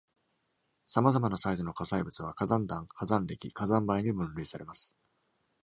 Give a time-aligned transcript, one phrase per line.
[0.83, 4.95] さまざまなサイズの火砕物は、火山弾、火山礫、火山灰に分類されます。